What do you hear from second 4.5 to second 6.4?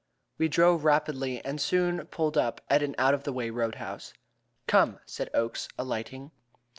"Come," said Oakes, alighting.